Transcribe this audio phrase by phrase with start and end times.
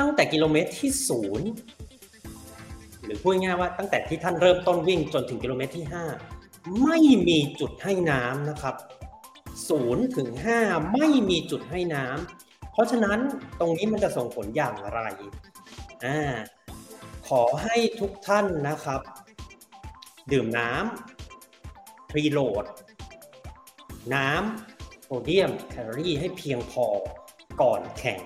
[0.00, 1.48] ตั้งแต่กิโลเมตรที่ศูนย์
[3.04, 5.86] หรือพูดง่ายว่าตั้งแต่ที่ท่านเริ่มต้นวิ่งจนถึงกิโลเมตรที่
[6.32, 8.74] 5 ไม่มีจุดให้น้ำนะครับ
[9.68, 10.28] ศูนย์ถึง
[10.60, 13.18] 5ไม่มีจุดให้น้ำเพราะฉะนั้น
[13.60, 15.00] ตรงนี้มันจะส่งผลอย่างไร
[16.04, 16.20] อ่า
[17.28, 19.00] ขอให้ทุกท่านนะครับ
[20.32, 22.64] ดื่มน้ำพรีโหลด
[24.14, 26.86] น้ำโซเดียมแคลอรี่ให้เพียงพอ
[27.60, 28.18] ก่อนแข่ง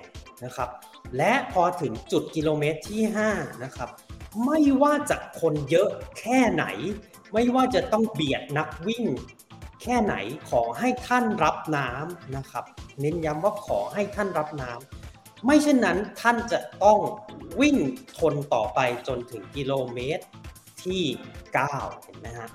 [0.45, 0.69] นะครับ
[1.17, 3.89] และพอถึงจุดกิโลเมตรที่ 5 นะครับ
[4.47, 6.65] ไม่ว่าจะคนเยอะแค่ไหน
[7.33, 9.05] ไม่ว่าจะต้องเบียดนักวิ่ง
[9.83, 10.15] แค่ไหน
[10.51, 12.65] ขอให้ท่านรับน้ำนะครับ
[13.01, 16.99] เน้นย้ำว่าขอให้ท่านรับน้ำไม่เช่นนั้นท่านจะต้อง
[17.61, 17.77] วิ่ง
[18.19, 20.25] ทนต่อไปจนถึงกิโลเมตร
[20.85, 21.03] ที่
[21.55, 22.49] 9 เห็นไหมฮะ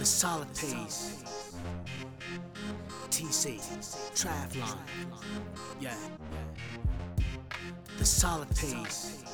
[0.00, 1.00] The solid pace.
[3.14, 3.44] TC,
[4.18, 4.76] Travlon.
[5.80, 5.98] Yeah.
[7.98, 9.24] The solid pace.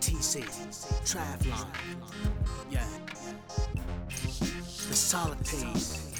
[0.00, 0.42] TC,
[1.04, 1.66] Travlon.
[2.70, 2.86] Yeah.
[4.88, 6.14] The solid pace.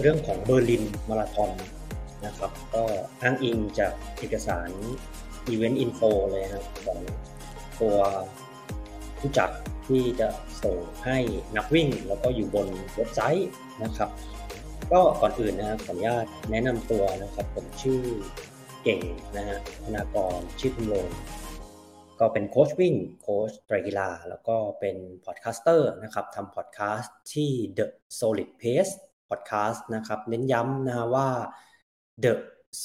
[0.00, 1.52] เรื่องของเบอร์ลินมาราธอน
[2.26, 2.82] นะครับ ก็
[3.22, 4.70] อ้างอิงจากเอกสาร
[5.52, 6.98] Event Info เลยนะครับของ
[7.80, 7.96] ตัว
[9.18, 9.50] ผู้จัด
[9.88, 10.28] ที่จะ
[10.62, 11.18] ส่งให้
[11.56, 13.48] นักวิ่ง แล้วก็อยู่บนเว็บไซต์
[13.84, 14.10] นะครับ
[14.92, 18.02] ก็ก่อนอื่นนะครับขออนุญาตแนะนำตัวนะครับผมชื่อ
[18.82, 19.00] เก่ง
[19.36, 21.08] นะฮะธนากรชื่อคุณโลง
[22.20, 27.86] ก็เป็นโค้ชวิ่งโค้ชไตรกีฬาแล้วก็เป็น podcaster นะครับทำพอดแคสต์ที่ The
[28.18, 28.92] Solid Pace
[29.28, 31.28] Podcast นะครับ เน้นย้ำนะว่า
[32.24, 32.32] The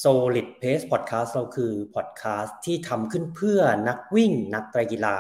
[0.02, 5.18] Solid Pace Podcast เราคือพอดแคสต์ที่ทำขึ้นเพื่อนักวิ่งนักไตรกีฬา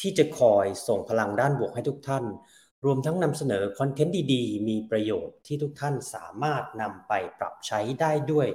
[0.00, 2.24] ที่จะคอยส่งพลังด้านบวกให้ทุกท่าน
[2.84, 8.48] รวมทั้งนำเสนอ content ดีๆ มีประโยชน์ที่ทุกท่านสามารถนำไปปรับใช้ได้ด้วย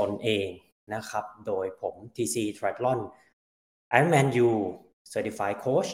[0.00, 0.48] ตนเอง
[0.94, 3.00] นะครับ โดยผม TC Triathlon
[3.96, 4.50] Ironman U
[5.12, 5.90] Certified Coach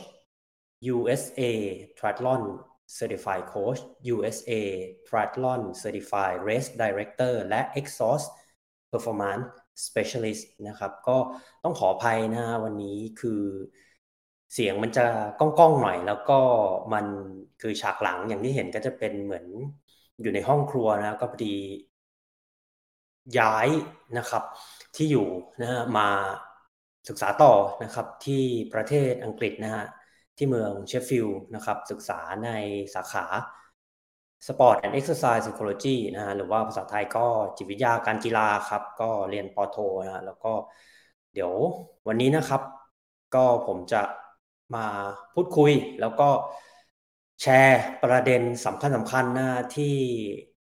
[0.94, 1.42] USA
[1.98, 2.42] Triathlon
[2.98, 3.80] Certified Coach
[4.12, 4.52] USA
[5.08, 8.26] Triathlon Certified Race Director และ Exhaust
[8.92, 9.44] Performance
[9.86, 11.18] Specialist นะครับ ก็
[11.64, 13.42] ต้องขออภัยนะวันนี้คือ
[14.54, 15.06] เสียงมันจะ
[15.40, 16.40] ก้องๆหน่อย แล้วก็
[16.92, 17.06] มัน
[17.60, 19.46] คือฉากหลังอย่างที่เห็นก็จะเป็นเหมือน
[20.22, 21.56] อยู่ในห้องครัวนะก็พอดี
[23.38, 23.68] ย้าย
[24.18, 24.42] นะครับ
[24.96, 25.26] ที่อยู่
[25.60, 26.08] นะฮะมา
[27.08, 27.52] ศึกษาต่อ
[27.82, 28.42] นะครับที่
[28.74, 29.84] ประเทศอังกฤษนะฮะ
[30.36, 32.50] ที่เมืองเชฟฟิลด์นะครับศึกษาใน
[32.94, 33.24] สาขา
[34.46, 40.52] Sport and Exercise Psychology นะฮะหรือว่าภาษาไทยก็จิตวิทยาการกีฬาครับ ก็เรียนปโทนะฮะแล้วก็
[41.34, 41.52] เดี๋ยว
[42.08, 42.62] วันนี้นะครับ
[43.34, 44.02] ก็ผมจะ
[44.74, 44.86] มา
[45.34, 46.28] พูดคุย แล้วก็
[47.42, 49.94] แชร์ประเด็นสำคัญสำคัญนะที่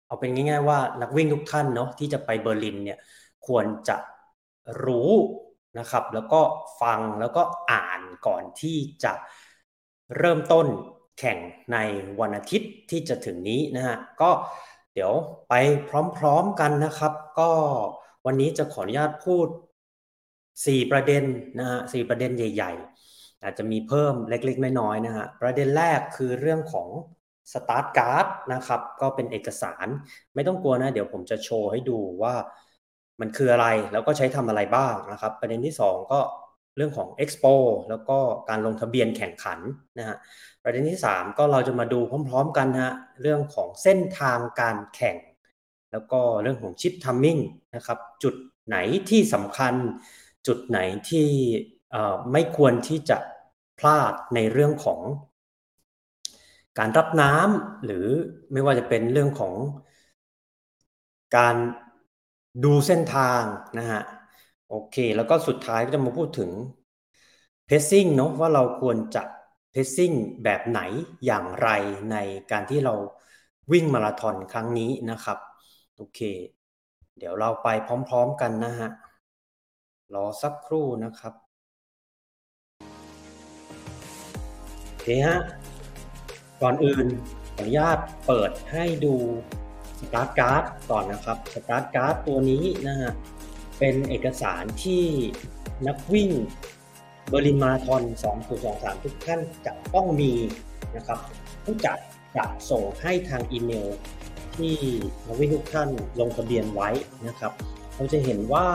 [0.05, 2.99] เอาเป็นง่าย ๆ ว่านักวิ่งทุกท่านเนาะที่จะไปเบอร์ลินเนี่ย
[3.47, 3.97] ควรจะ
[4.85, 5.11] รู้
[5.79, 6.41] นะครับ แล้วก็
[6.81, 7.41] ฟังแล้วก็
[7.71, 9.13] อ่านก่อนที่จะ
[10.17, 10.67] เริ่มต้น
[11.19, 11.37] แข่ง
[11.73, 11.77] ใน
[12.19, 14.31] วันอาทิตย์ที่จะถึงนี้นะฮะก็
[14.93, 15.13] เดี๋ยว
[15.49, 15.53] ไป
[16.17, 17.49] พร้อมๆกันนะครับ ก็
[18.25, 19.47] วันนี้จะขออนุญาตพูด
[20.15, 21.23] 4 ประเด็น
[21.59, 22.98] นะฮะสประเด็นใหญ่ ๆ
[23.43, 26.89] อาจจะมีเพิ่มเล็กๆ น้อยๆนะฮะประเด็นแรกคือเรื่องของ
[27.53, 29.87] สตาร์ทการ์ดนะครับก็เป็นเอกสาร
[30.35, 32.35] ไม่ต้องกลัวนะ เดี๋ยวผมจะโชว์ให้ดูว่า
[33.19, 36.19] มันคืออะไรแล้วก็ใช้ทำอะไรบ้างนะครับ ประเด็นที่ 2 ก็
[36.77, 37.53] เรื่องของ Expo
[37.89, 38.17] แล้วก็
[38.49, 39.59] การลงทะเบียนแข่งขัน
[39.99, 40.17] นะฮะ
[40.63, 41.99] ประเด็นที่ 3 ก็เราจะมาดู
[42.29, 45.17] พร้อม ๆ กันฮะเรื่องของเส้นทางการแข่ง
[45.91, 47.37] แล้วก็เรื่องของชิปทัมมิ่ง
[47.75, 48.35] นะครับจุด
[48.67, 48.77] ไหน
[49.09, 49.73] ที่สำคัญ
[50.47, 51.27] จุดไหนที่
[52.31, 53.17] ไม่ควรที่จะ
[53.79, 55.01] พลาดในเรื่องของ
[56.77, 58.05] การรับน้ำหรือ
[58.51, 59.53] ไม่ว่าจะเป็นเรื่องของ
[61.37, 61.55] การ
[62.63, 63.43] ดูเส้นทาง
[63.77, 64.01] นะฮะ
[64.69, 66.51] โอเค แล้วก็สุดท้ายก็จะมาพูดถึง
[67.65, 69.23] เพสซิ่งเนาะว่าเราควรจะ
[69.71, 70.11] เพสซิ่ง
[70.43, 70.81] แบบไหน
[71.25, 71.69] อย่างไร
[72.11, 72.17] ใน
[72.51, 72.93] การที่เรา
[73.71, 75.37] วิ่งมาราธอนครั้งนี้นะครับ
[75.95, 76.19] โอเค
[77.17, 78.89] เดี๋ยวเราไปพร้อมๆกันนะฮะ
[80.13, 81.33] รอสักครู่นะครับ
[85.01, 85.39] เคฮะ
[86.61, 87.07] ก่อนอื่น
[87.55, 87.97] ขออนุญาต
[88.27, 89.15] เปิดให้ดู
[89.99, 93.11] สตาร์ทการ์ดก่อนนะครับสตาร์ทการ์ดตัวนี้นะฮะ
[93.79, 95.03] เป็นเอกสารที่
[95.87, 96.29] นักวิ่ง
[97.29, 98.01] เบอร์ลินมาราธอน
[98.53, 100.31] 2023 ทุกท่านจะต้องมี
[100.95, 101.19] นะครับ
[101.63, 101.97] ผู้จัด
[102.37, 103.87] จะส่งให้ทางอีเมล
[104.55, 104.75] ที่
[105.27, 106.89] นักวิ่งทุกท่านลงทะเบียนไว้
[107.27, 107.51] นะครับ
[107.95, 108.67] เราจะเห็นว่า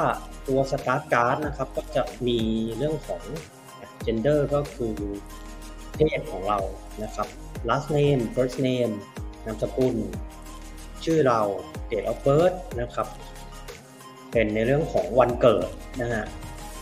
[0.48, 2.38] ตัว start card นะครับก็จะมี
[2.76, 3.22] เรื่องของ
[4.06, 4.96] gender ก็คือ
[5.94, 6.58] เพศของเรา
[7.02, 7.28] นะครับ
[7.68, 8.92] last name first name
[9.44, 9.96] นามสกุล
[11.04, 11.40] ชื่อเรา
[11.90, 13.08] date of birth นะครับ
[14.32, 15.68] เป็นในเรื่องของวันเกิด
[16.00, 16.24] นะฮะ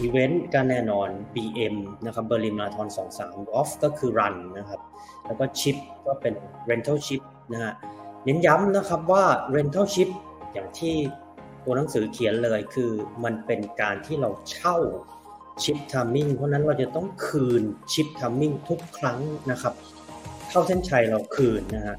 [0.01, 1.77] อีเวนต์ก็แน่นอน BM
[2.07, 2.89] นะครับ Berlin Marathon
[3.23, 4.81] 23 Lauf ก็คือ run นะครับ
[5.27, 5.77] แล้วก็ชิป
[6.07, 6.35] ก็เป็น
[6.71, 7.23] rental chip
[7.53, 7.73] นะฮะ
[8.25, 9.25] เน้นย้ำนะครับว่า
[9.57, 10.09] rental chip
[10.53, 10.95] อย่างที่
[11.65, 12.91] ตัวหนังสือเขียนเลยคือ
[13.25, 14.77] มันเป็นการที่เราเช่า
[15.63, 17.63] ชิป timing เพราะนั้นเราจะต้องคืน
[17.93, 19.19] ชิป timing ทุกครั้ง
[19.51, 19.75] นะครับ
[20.51, 21.97] เข้าเส้นชัยเราคืนนะฮะ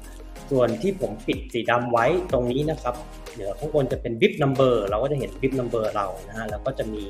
[0.50, 2.94] ส่วนที่ผมปิดสีดำไว้ตรงนี้นะครับ
[3.34, 7.04] เดี๋ยวข้างบนจะเป็น VIP number เราก็จะเห็น VIP number เรานะฮะแล้วก็จะมี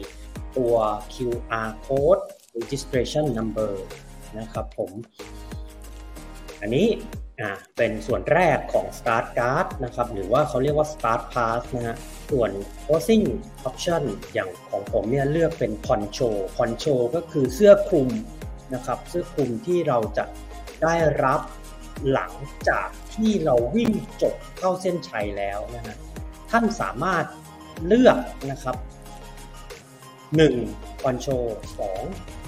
[0.56, 0.74] ตัว
[1.14, 2.22] QR code
[2.58, 3.72] registration number
[4.38, 4.90] นะครับผม
[6.60, 6.86] อันนี้
[7.40, 11.96] อ่าเป็นส่วนแรกของ Start Card นะครับหรือว่าเขาเรียกว่า Start Pass นะฮะ
[12.30, 12.50] ส่วน
[12.86, 13.26] Posing
[13.68, 14.02] Option
[14.34, 18.08] อย่างของผมเนี่ยเลือกเป็น Poncho Poncho ก็คือเสื้อคลุม
[18.74, 20.24] นะครับเสื้อคลุมที่เราจะ
[20.82, 20.94] ได้
[21.24, 21.40] รับ
[22.12, 22.32] หลัง
[22.68, 23.90] จากที่เราวิ่ง
[24.22, 25.96] จบเข้าเส้นชัยแล้วนะฮะ
[26.50, 27.24] ท่านสามารถ
[27.86, 28.18] เลือก
[28.50, 28.76] นะครับ
[30.48, 31.26] 1 คอนโช
[31.98, 32.43] 2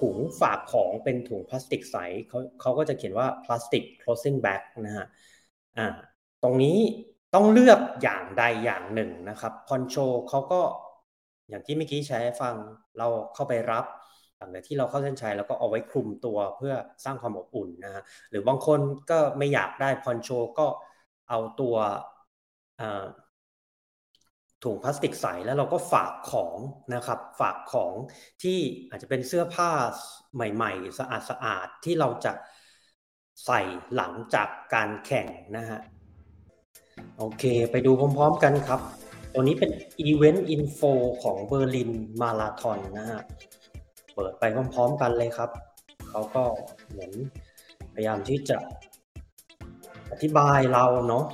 [0.08, 1.96] ุงฝากของเป็นถุงพลาสติกใส
[2.28, 5.06] เขาเขาก็จะเขียนว่าพลาสติก closing bag นะฮะ
[5.76, 5.86] อ่า
[6.42, 6.76] ตรงนี้
[7.34, 9.96] ต้องเลือกอย่างใดอย่างหนึ่งนะครับคอนโช
[10.28, 10.60] เขาก็
[11.48, 12.54] อย่างที่เมื่อกี้ใช้ฟัง
[12.98, 13.84] เราเข้าไปรับ
[14.38, 16.74] หลังจากที่เราเข้าเส้นชัยแล้วก็เอาไว้คลุมตัวเพื่อ
[17.04, 20.66] สร้างความอบอุ่นนะฮะหรือบางคนก็ไม่อยากได้พอนโชก็
[21.28, 21.76] เอาตัว
[24.64, 26.56] ถุงพลาสติกใสแล้วเราก็ฝากของ
[26.94, 27.92] นะครับ ฝากของ
[28.42, 28.58] ที่
[28.90, 29.70] อาจจะเป็นเสื้อผ้า
[30.34, 32.32] ใหม่ๆ สะอาดสะอาดที่เราจะ
[33.46, 33.60] ใส่
[33.96, 35.80] หลังจากการแข่งนะฮะ
[37.18, 38.80] โอเค ไปดูพร้อมๆกันครับ
[39.32, 39.70] ตัวนี้เป็น
[40.08, 43.20] Event Info ของเบอร์ลินมาราธอนนะฮะ
[44.14, 45.50] เปิดไปพร้อมๆกันเลยครับ
[46.08, 46.44] เขาก็
[46.90, 47.12] เหมือน
[47.94, 48.56] พยายามที่จะ
[50.12, 51.24] อธิบายเราเนาะ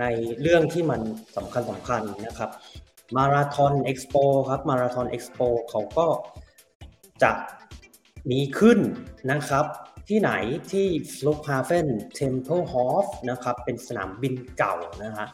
[0.00, 0.04] ใน
[0.40, 1.00] เรื่องที่มัน
[1.36, 2.50] สำคัญสำคัญนะครับ
[3.16, 4.16] Marathon Expo
[4.48, 5.40] ครับ Marathon Expo
[5.70, 6.06] เขาก็
[7.22, 7.32] จะ
[8.30, 8.78] มีขึ้น
[9.30, 9.66] นะครับ
[10.08, 10.30] ที่ไหน
[10.72, 11.86] ที่ f l u g h a f e n
[12.18, 14.74] Tempelhof นะครับเป็นสนามบินเก่า
[15.04, 15.26] นะฮะ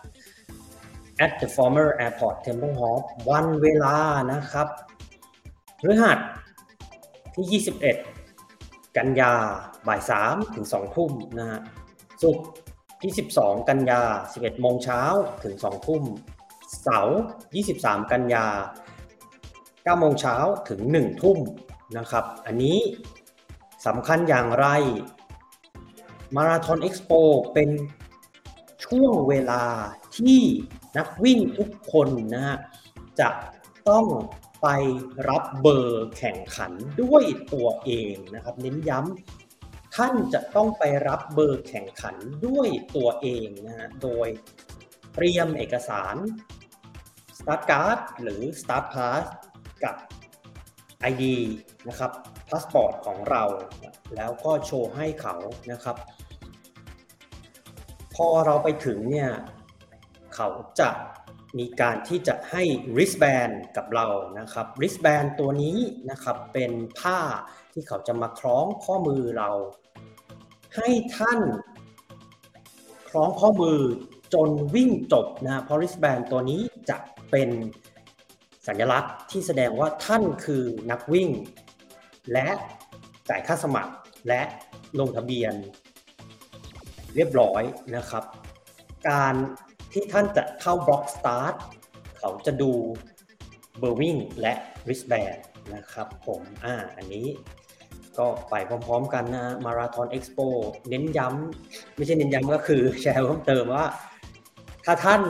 [1.24, 3.98] at the former airport templehof วันเวลา
[4.32, 4.68] นะครับ
[5.80, 6.18] พฤหัส
[7.34, 7.62] ที่
[8.22, 9.32] 21 กันยา
[9.88, 11.60] บ่าย 3 ถึง 2 ทุ่มนะฮะ
[12.22, 12.46] ศุกร์
[13.02, 15.02] ที่ 12 กันยา 11 โมงเช้า
[15.44, 16.02] ถึง 2 ทุ่ม
[16.82, 17.18] เสาร์
[17.64, 18.46] 23 กันยา
[19.24, 20.36] 9 โมงเช้า
[20.68, 21.38] ถึง 1 ทุ่ม
[21.98, 22.78] นะครับ อันนี้
[23.86, 24.66] สำคัญอย่างไร
[26.36, 27.12] มาราธอนเอ็กซ์โป
[27.54, 27.70] เป็น
[28.84, 29.64] ช่วงเวลา
[30.16, 30.40] ที่
[30.96, 32.58] นักวิ่งทุกคนนะฮะ
[33.20, 33.28] จะ
[33.88, 34.06] ต้อง
[34.62, 34.68] ไป
[35.28, 39.41] รับเบอร์แข่งขันด้วยตัวเองนะครับ เน้นย้ำ
[39.94, 44.28] ท่านจะต้องไปรับเบอร์แข่งขันด้วยตัวเองนะฮะโดย
[45.14, 46.16] เตรียมเอกสาร
[47.38, 49.24] Start Card หรือ Start Pass
[49.84, 49.96] กับ
[51.10, 51.24] ID
[51.88, 52.10] นะครับ
[52.48, 53.44] พาสปอร์ตของเรา
[54.16, 55.36] แล้วก็โชว์ให้เขา
[55.72, 55.96] นะครับ
[58.14, 59.30] พอเราไปถึงเนี่ย
[60.34, 60.48] เขา
[60.80, 60.90] จะ
[61.58, 62.62] มีการที่จะให้
[62.94, 64.06] wristband กับเรา
[64.38, 65.78] นะครับ wristband ตัวนี้
[66.10, 67.18] นะครับเป็นผ้า
[67.72, 69.50] ที่เขาจะมาคล้องข้อมือเรา
[70.76, 71.40] ให้ท่าน
[73.08, 73.78] คล้องข้อมือ
[74.34, 76.60] จนวิ่งจบนะเพราะ wristband ตัวนี้
[76.90, 76.96] จะ
[77.30, 77.50] เป็น
[78.66, 81.28] สัญลักษณ์ที่แสดงว่าท่านคือนักวิ่ง
[82.32, 82.48] และ
[83.28, 83.92] จ่ายค่าสมัคร
[84.28, 84.42] และ
[84.98, 85.54] ลงทะเบียน
[87.14, 87.62] เรียบร้อย
[87.96, 88.24] นะครับ
[89.08, 89.34] การ
[89.92, 91.54] ที่ท่านจะเข้าบล็อกสตาร์ท
[92.18, 92.72] เขาจะดู
[93.78, 95.38] เบอร์วิ่งและ wristband
[95.74, 97.26] นะครับผมอ่าอันนี้
[98.18, 98.54] ก็ไป
[98.86, 100.38] พร้อมๆกันนะมาราธอนเอ็กซ์โป
[100.88, 103.86] เน้นย้ำไม่ใช่เน้นย้ำก็คือแชร์เพิ่มเติมว่า
[104.84, 105.22] ถ้าท่าน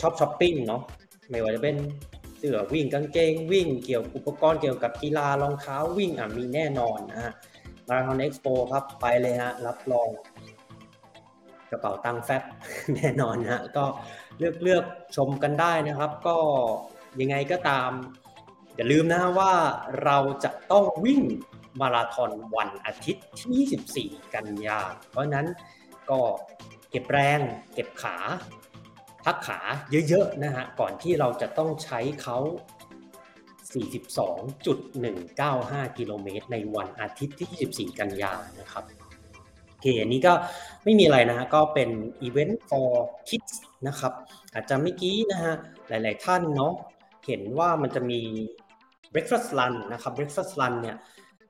[0.00, 0.82] ชอบช้อปปิ้งเนาะ
[1.30, 1.76] ไม่ว่าจะเป็น
[2.38, 7.32] เสื้อวิ่งกางเกงวิ่งเกี่ยวอุปกรณ์เกี่ยวกับกีฬารองเท้าวิ่งอะมีแน่นอนนะฮะ
[7.88, 10.08] มาราธอนเอ็กซ์โปครับไปเลยฮะรับรอง
[11.70, 12.42] กระเป๋าตังค์แฟบ
[12.96, 13.84] แน่นอนฮะก็
[14.38, 14.84] เลือกเลือก
[15.16, 16.36] ชมกันได้นะครับ ก็
[17.20, 17.90] ยังไงก็ตาม
[18.82, 19.54] อย่าลืมนะว่า
[20.04, 21.22] เราจะต้องวิ่ง
[21.80, 25.46] มาราธอนวันอาทิตย์ที่ 24 กันยา เพราะนั้น
[26.10, 26.18] ก็
[26.90, 27.40] เก็บแรง
[27.74, 28.16] เก็บขา
[29.24, 29.58] พักขา
[30.08, 32.38] เยอะๆนะฮะก่อนที่เราจะต้องใช้เขา
[33.82, 38.84] 42.195 กิโลเมตรในวันอาทิตย์ที่ 24 กันยานะครับ
[39.68, 40.32] โอเคอันนี้ก็
[40.84, 41.90] ไม่มีอะไรนะฮะก็เป็น
[42.26, 42.90] Event for
[43.28, 43.54] Kids
[43.86, 44.12] นะครับ
[44.52, 45.54] อาจจะเมื่อกี้นะฮะ
[45.88, 46.74] หลายๆท่านเนาะ
[47.26, 48.20] เห็นว่ามันจะมี
[49.12, 50.96] breakfast run นะครับ breakfast run เนี่ย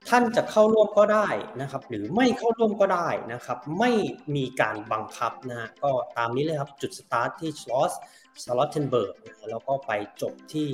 [0.09, 1.29] ท่านจะเข้าร่วมก็ได้
[1.61, 3.91] นะครับ หรือไม่เข้าร่วมก็ได้นะครับ ไม่
[4.37, 9.15] มีการบังคับนะฮะก็ตามนี้เลยครับจุดสตาร์ทที่ Schloss Charlottenburg
[9.51, 9.93] แล้วก็ไป
[10.23, 10.69] จบที่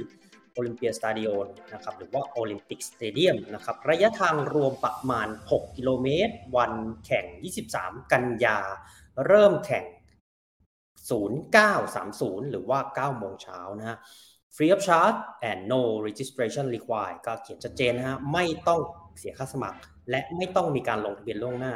[0.53, 1.29] Olympiastadion
[1.75, 6.73] นะครับหรือว่า Olympic Stadium นะครับระยะทางรวมประมาณ 6 กิโลเมตร วัน
[7.07, 7.27] แข่ง
[7.71, 8.59] 23 กันยา
[9.27, 9.85] เริ่มแข่ง
[11.19, 13.99] 0930 หรือว่า 9 โมงเช้านะฮะ
[14.59, 18.81] free of charge and no registration required ก็เขียนชัดเจนนะฮะไม่ต้อง
[19.19, 19.79] เสียค่าสมัคร
[20.11, 21.75] และไม่ต้องมีการลงทะเบียนล่วงหน้า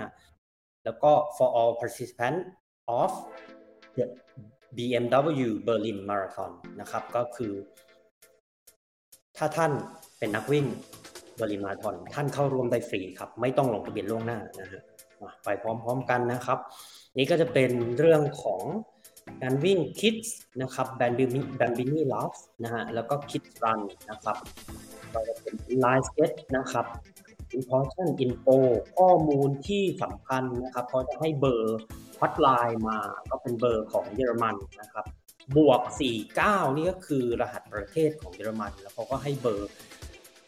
[0.85, 2.43] แล้วก็ for all participants
[3.01, 3.11] of
[3.97, 4.05] the
[4.77, 7.53] BMW Berlin Marathon นะครับ ก็คือ
[9.37, 9.73] ถ้าท่าน
[10.19, 10.67] เป็นนักวิ่ง
[11.37, 14.83] เบอร์ลินมาราธอนท่านเข้าร่วมได้ฟรีครับ ไม่ต้องลงทะเบียนล่วงหน้านะฮะ
[15.45, 16.59] ไปพร้อมๆกันนะครับ
[17.19, 18.63] นี่ก็จะเป็นเรื่องของ
[19.43, 20.29] การวิ่ง Kids
[20.63, 22.01] นะครับ b a m b i n i b a m b i n i
[22.13, 24.37] Lauf นะฮะแล้วก็ Kids Run นะครับ
[25.13, 26.87] ก็จะเป็น Inline Skate นะครับ
[27.59, 28.57] Important Info
[28.97, 31.81] ข้อมูลที่สำคัญนะครับเขาจะให้เบอร์
[32.21, 32.99] ฮอตไลน์มา
[33.31, 35.05] ก็เป็นเบอร์ของเยอรมันนะครับ
[35.57, 35.81] บวก
[36.31, 39.71] 49 นี่ก็คือรหัสประเทศของเยอรมัน แล้วเขาก็ให้เบอร์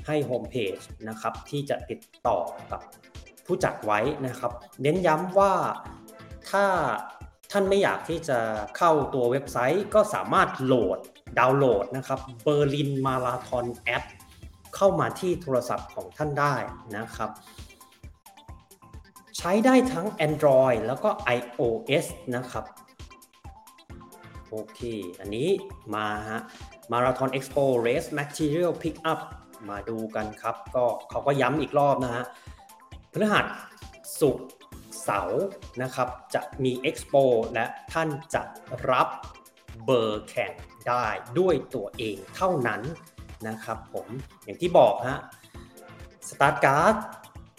[0.07, 0.78] ให้โฮมเพจ
[1.09, 2.38] นะครับที่จะติดต่อ
[2.73, 2.81] กับ
[3.47, 4.52] ผู้จัดไว้นะครับ
[4.83, 5.52] เน้นย้ำว่า
[6.50, 6.64] ถ้า
[7.57, 8.39] ท่านไม่อยากที่จะ
[8.77, 10.99] เข้าตัวเว็บไซต์ก็สามารถโหลด
[11.39, 14.05] ดาวน์โหลดนะครับ Berlin Marathon App
[14.77, 16.55] เข้ามาที่โทรศัพท์ของท่านได้
[16.97, 17.31] นะครับ
[19.39, 22.07] ใช้ได้ทั้ง Android แล้วก็ iOS
[22.37, 22.65] นะครับ
[24.51, 24.81] โอเค
[25.21, 25.49] อันนี้
[25.95, 26.41] มาฮะ
[26.93, 29.19] Marathon Expo Race Material Pickup
[29.69, 32.25] มาดูกันครับ ก็เขาก็ย้ำอีกรอบนะฮะ
[33.13, 33.47] พฤหัส
[34.21, 34.47] ศุกร์
[35.03, 35.43] เสาร์
[35.83, 37.25] นะครับจะมี Expo
[37.55, 38.43] และท่านจะ
[38.91, 39.09] รับ
[39.85, 40.53] เบอร์แข่ง
[40.89, 41.07] ได้
[41.39, 42.83] ด้วยตัวเองเท่านั้น
[43.49, 44.07] นะครับผม
[44.45, 45.21] อย่างที่บอกฮะ
[46.29, 46.97] Start Card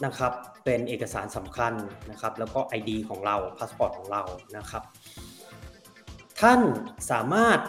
[0.06, 1.74] นะครับเป็นเอกสารสำคัญ
[2.12, 4.24] นะครับแล้วก็ ID ของเราพาสปอร์ตของเรา
[4.58, 4.84] นะครับ
[6.42, 6.62] ท่าน
[7.12, 7.60] สามารถ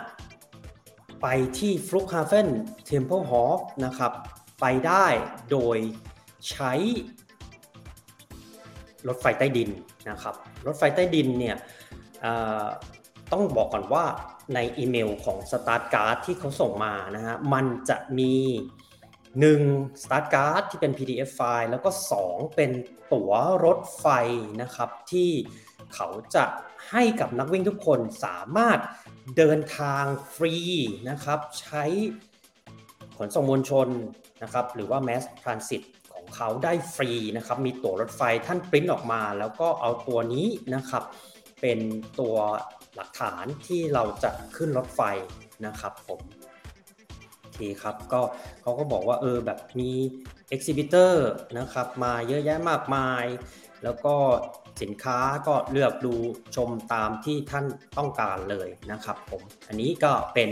[1.23, 1.27] ไป
[1.59, 2.47] ที่ f l u g h a f e n
[2.91, 3.55] Temple Hall
[3.85, 4.13] นะครับ
[4.61, 5.07] ไปได้
[5.51, 5.79] โดย
[6.51, 6.73] ใช้
[9.09, 9.71] รถไฟใต้ดิน
[10.11, 10.35] นะครับ
[10.67, 11.57] รถไฟใต้ดินเนี่ย
[13.33, 14.05] ต้องบอกก่อนว่า
[14.55, 18.35] ในอีเมลของ Start Card ที่เขาส่งมานะฮะมันจะมี
[19.19, 20.03] 1.
[20.03, 21.91] Start Card ที่เป็น PDF ไฟล์ แล้วก็
[22.23, 22.71] 2 เป็น
[23.13, 23.33] ตั๋ว
[23.65, 24.07] รถไฟ
[24.63, 25.31] นะครับ ที่
[25.95, 26.45] เขาจะ
[26.91, 28.79] ให้กับนักวิ่งทุกคนสามารถ
[29.37, 30.55] เดินทางฟรี
[31.11, 31.85] นะครับ ใช้
[33.19, 33.89] ขนส่งมวลชน
[34.43, 35.83] นะครับ หรือว่า Mass Transit
[36.35, 41.03] เขาได้ฟรีนะครับมีตั๋วรถไฟท่านปริ้นออกมา แล้วก็เอาตัวนี้นะครับ
[41.61, 41.79] เป็น
[42.21, 42.37] ตัว
[42.97, 45.01] หลักฐานที่เราจะขึ้นรถไฟ
[45.67, 46.21] นะครับผม
[47.41, 48.21] โอเคครับก็
[48.63, 49.91] เขาก็บอกว่าเออแบบมี
[50.55, 51.13] exhibitor
[51.59, 53.25] นะครับมาเยอะแยะมากมาย
[53.85, 54.15] แล้วก็
[54.83, 56.15] สินค้าก็เลือกดู
[56.57, 57.67] ชมตามที่ท่าน
[57.99, 60.51] ต้องการเลยนะครับผมอันนี้ก็เป็น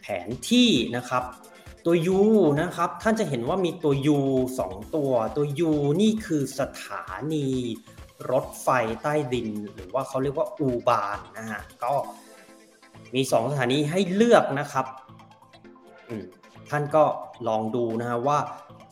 [0.00, 1.24] แผนที่นะครับ
[1.84, 2.20] ตัว U
[2.60, 4.20] นะครับ ท่านจะเห็นว่ามีตัว U
[4.58, 7.46] 2 ตัว ตัว U นี่คือสถานี
[8.30, 8.68] รถไฟ
[9.02, 11.94] ใต้ดิน หรือว่าเขาเรียกว่าอูบานนะฮะ ก็
[13.14, 14.86] มี 2 สถานีให้เลือกนะครับ
[16.70, 17.04] ท่านก็
[17.48, 18.38] ลองดูนะฮะว่า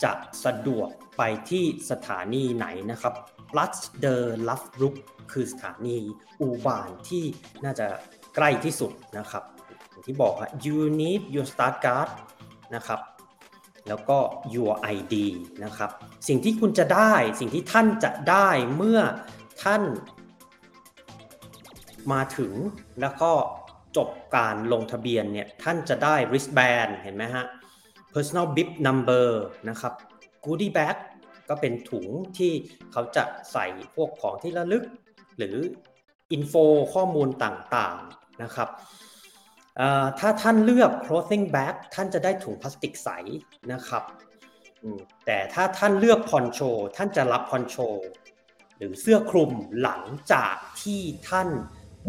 [0.05, 0.13] จะ
[0.45, 3.15] สะดวกไปที่สถานีไหนนะครับ
[3.51, 4.17] Plus the
[4.49, 4.95] Love r o o k
[5.33, 5.97] คือสถานี
[6.41, 7.25] อูบานที่
[7.65, 7.87] น่าจะ
[8.37, 9.43] ใกล้ที่สุดนะครับ
[9.91, 12.09] อย่างที่บอกฮะ you need your start card
[12.75, 13.01] นะครับ
[13.89, 14.19] แล้วก็
[14.55, 15.15] your ID
[15.65, 15.91] นะครับ
[16.29, 19.01] สิ่งที่คุณจะได้สิ่งที่ท่านจะได้เมื่อ
[19.63, 19.83] ท่าน
[22.13, 22.53] มาถึง
[23.01, 23.33] แล้วก็
[23.97, 27.45] จบการลงทะเบียนเนี่ย ท่านจะได้ wristband เห็นไหมฮะ
[28.15, 29.29] personal bib number
[29.69, 29.93] นะครับ
[30.45, 30.97] goodie bag
[31.49, 32.53] ก็เป็นถุงที่
[32.93, 34.85] เขาจะใส่พวกของที่ระลึก
[35.37, 35.57] หรือ
[36.33, 36.55] อินโฟ
[36.95, 38.69] ข้อมูลต่างๆนะครับ
[40.19, 43.09] ถ้าท่านเลือก clothing bag ท่านจะได้ถุงพลาสติกใส
[43.73, 44.05] นะครับ
[45.27, 46.61] แต่ถ้าท่านเลือกพอนโช
[46.97, 47.77] ท่านจะรับพอนโช
[48.77, 49.51] หรือเสื้อคลุม
[49.83, 50.03] หลัง
[50.33, 51.49] จากที่ท่าน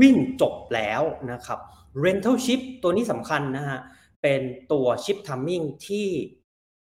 [0.01, 1.01] วิ่งจบแล้ว
[1.31, 1.59] นะครับ
[2.03, 3.79] rental ship ตัวนี้สำคัญนะฮะ
[4.21, 6.07] เป็นตัว ship timing ที่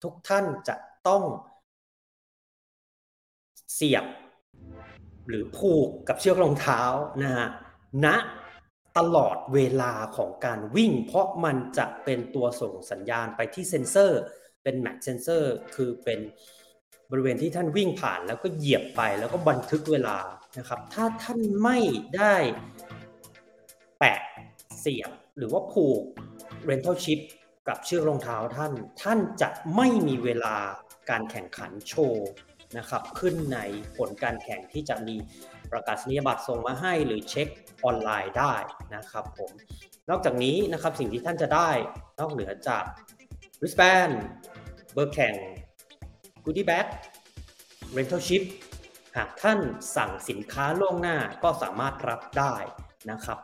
[0.02, 0.76] ทุกท่านจะ
[1.08, 1.22] ต้อง
[3.74, 4.04] เสียบ
[5.28, 6.80] หรือผูกกับเชือกรองเท้า
[7.22, 7.46] นะฮะ
[8.04, 8.16] ณนะ
[8.98, 14.20] ตลอดเวลาของการวิ่ง เพราะมันจะเป็นตัวส่งสัญญาณไปที่เซ็นเซอร์
[14.62, 16.20] เป็นแม็กเซนเซอร์คือเป็น
[17.10, 20.18] บริเวณที่ท่านวิ่งผ่านแล้วก็เหยียบไปแล้วก็บันทึกเวลา
[20.58, 21.78] นะครับ ถ้าท่านไม่
[22.16, 22.34] ได้
[23.98, 24.20] แปะ
[24.78, 26.02] เสียบหรือว่าผูก
[26.68, 27.20] rental chip
[27.68, 30.56] กับเชือกรองเท้าท่าน ท่านจะไม่มีเวลา
[31.10, 32.28] การแข่งขันโชว์
[32.78, 33.58] นะครับ ขึ้นใน
[33.96, 35.16] ผลการแข่งที่จะมี
[35.72, 37.48] ประกาศนียบัตรส่งมาให้หรือเช็ค
[37.84, 38.54] ออนไลน์ได้
[38.94, 39.50] นะครับผม
[40.10, 41.70] นอกจากนี้นะครับสิ่งที่ท่านจะได้
[42.18, 42.84] นอกเหนือจาก
[43.60, 44.12] wristband
[44.92, 45.34] เบอร์แข่ง
[46.44, 46.86] goodie bag
[47.96, 48.42] rental chip
[49.16, 49.58] หากท่าน
[49.96, 52.54] สั่งสินค้าล่วงหน้าก็สามารถรับได้
[53.10, 53.38] นะครับ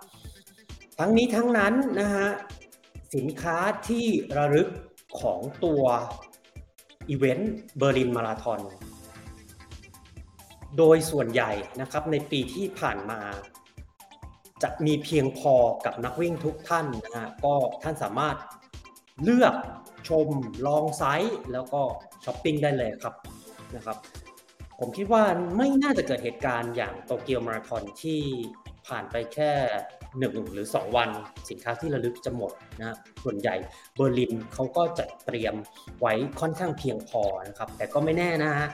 [0.98, 2.28] ทั้งนี้ทั้งนั้นนะฮะ
[3.14, 3.58] สินค้า
[3.88, 4.06] ที่
[4.36, 4.68] ระลึก
[5.20, 5.84] ของตัว
[7.08, 8.60] อีเวนต์เบอร์ลินมาราธอน
[10.78, 13.20] โดยส่วนใหญ่นะครับในปีที่ผ่านมา
[14.62, 15.54] จะมีเพียงพอ
[15.84, 18.36] กับนักวิ่งทุกท่านนะฮะก็ท่านสามารถ
[19.22, 19.54] เลือก
[20.08, 20.28] ชม
[20.66, 21.82] ลองไซส์แล้วก็
[22.24, 23.14] ช้อปปิ้งได้เลยครับ
[23.76, 23.96] นะครับ
[24.78, 25.24] ผมคิดว่า
[25.56, 28.20] ไม่น่าจะเกิดเหตุการณ์อย่างโตเกียวมาราธอนที่
[28.86, 29.52] ผ่านไปแค่
[30.18, 31.10] หนึ่งหรือ 2 วัน
[31.50, 33.54] สินค้าที่ระลึกจะหมดนะส่วนใหญ่
[33.96, 35.54] เบอร์ลินเขาก็จะเตรียม
[36.00, 38.68] ไว้ค่อนข้างเพียงพอนะครับ แต่ก็ไม่แน่นะฮะ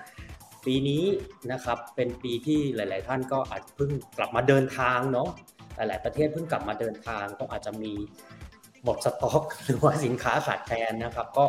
[0.67, 1.05] ปีนี้
[1.53, 5.29] นะครับเป็นปีที่หลาย ๆ ท่านก็อาจจะเพิ่งกลับมาเดินทางเนาะ
[5.77, 7.93] หลาย ๆ ประเทศเพิ่งกลับมาเดินทางก็อาจจะมี
[8.85, 11.45] หมดสต็อกหรือว่าสินค้าขาดแคลนนะครับ ก็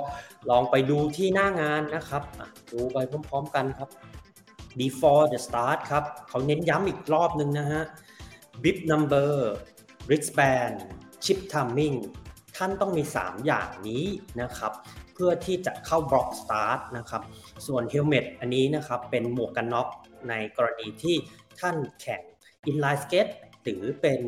[0.50, 2.24] ลองไปดูที่หน้างานนะครับ
[2.72, 2.98] ดูไป
[3.30, 3.90] พร้อม ๆ กันครับ
[4.80, 7.84] before the start ครับเขาเน้นย้ำอีกรอบนึงนะฮะ
[8.64, 9.32] bib number
[10.08, 10.76] wristband
[11.24, 11.96] chip timing
[12.58, 14.06] ท่านต้องมี 3 อย่างนี้
[14.42, 14.72] นะครับ
[15.20, 17.22] เพื่อที่จะเข้า block start นะครับ
[17.68, 19.88] ส่วน helmet อันนี้นะครับเป็นหมวกกันน็อก
[20.30, 21.16] ในกรณีที่
[21.60, 22.22] ท่านแข่ง
[22.66, 23.28] inline skate
[23.64, 24.20] หรือเป็น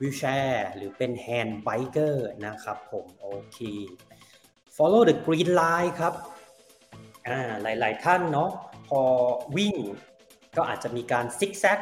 [0.00, 3.58] wheelchair หรือเป็น handbiker นะครับผมโอเค
[4.76, 6.14] follow the green line ครับ
[7.28, 8.50] อ่าหลาย ๆ ท่านเนาะ
[8.88, 9.00] พอ
[9.56, 9.76] วิ่ง
[10.56, 11.80] ก็อาจจะมีการซิกแซก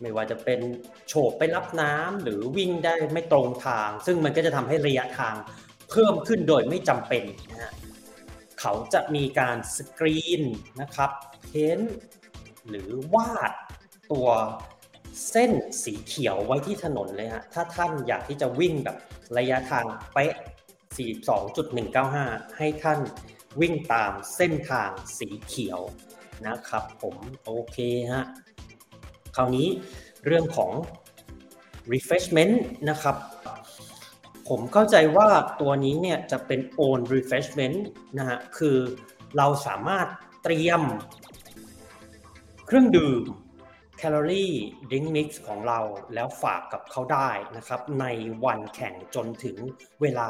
[0.00, 0.60] ไม่ว่าจะเป็น
[1.08, 5.34] โฉบไปรับน้ำหรือวิ่งได้ไม่ตรงทาง ซึ่งมันก็จะทำให้ระยะทาง
[5.96, 7.72] เพิ่มขึ้นโดยไม่จำเป็นนะฮะ
[8.60, 10.42] เขาจะมีการสกรีน
[10.80, 11.10] นะครับ
[11.48, 11.78] เพ้น
[12.68, 13.52] หรือวาด
[14.12, 14.28] ตัว
[15.30, 15.52] เส้น
[15.84, 18.96] สีเขียวไว้ที่ถนนเลยฮะถ้าท่านอยากที่จะวิ่งแบบ
[19.38, 20.34] ระยะทางเป๊ะ
[21.40, 23.00] 42.195 ให้ท่าน
[23.60, 25.80] วิ่งตามเส้นทางสีเขียว
[26.46, 27.78] นะครับผมโอเค
[28.12, 28.24] ฮะ
[29.36, 29.68] คราวนี้
[30.24, 30.72] เรื่องของ
[31.92, 32.54] refreshment
[32.90, 33.16] นะครับ
[34.48, 35.28] ผมเข้าใจว่า
[35.60, 37.78] ตัวนี้เนี่ยจะเป็น own refreshment
[38.18, 38.76] นะฮะ คือ
[39.36, 40.06] เราสามารถ
[40.42, 40.82] เตรียม
[42.66, 43.22] เครื่องดื่ม
[43.98, 44.52] แคลอรี่
[44.92, 45.80] ดิ้งมิกซ์ของเรา
[46.14, 48.04] แล้วฝากกับเขาได้นะครับ ใน
[48.44, 49.56] วันแข่งจนถึง
[50.02, 50.28] เวลา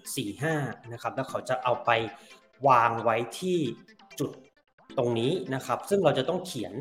[0.00, 1.90] 7.45 นะครับ แล้วเขาจะเอาไป
[2.68, 3.58] วางไว้ที่
[4.20, 4.30] จุด
[4.98, 6.72] ตรงนี้นะครับ ซึ่งเราจะต้องเขียน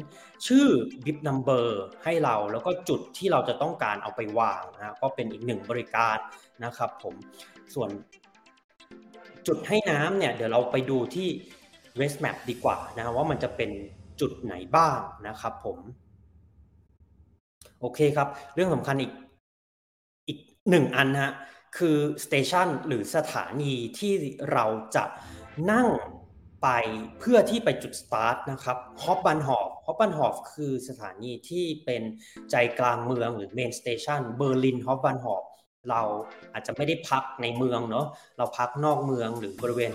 [0.47, 0.67] ชื่อ
[1.05, 1.65] bib number
[2.03, 6.17] ให้เราแล้วก็จุดที่เราจะต้องการเอาไปวางนะก็เป็นอีกหนึ่งบริการ
[6.65, 7.15] นะครับผม
[7.73, 7.89] ส่วน
[9.47, 11.27] จุดให้น้ำเนี่ยเดี๋ยวเราไปดูที่
[11.99, 13.71] race map ดีกว่านะว่ามันจะเป็น
[14.21, 15.79] จุดไหนบ้างนะครับผม
[17.79, 19.11] โอเคครับ เรื่องสำคัญอีก
[20.27, 21.33] อีกหนึ่งอันนะฮะ
[21.77, 24.13] คือสเตชันหรือสถานีที่
[24.53, 25.03] เราจะ
[25.71, 25.87] นั่ง
[26.63, 26.69] ไป
[27.19, 32.01] เพื่อที่ไปจุดสตาร์ทนะครับ Hauptbahnhof Hauptbahnhof คือสถานีที่เป็น
[32.51, 35.43] ใจกลางเมืองหรือ main station เบอร์ลิน Hauptbahnhof
[35.89, 36.01] เรา
[36.53, 38.05] อาจจะไม่ได้พักในเมืองเนาะ
[38.37, 39.91] เราพักนอกเมืองหรือบริเวณ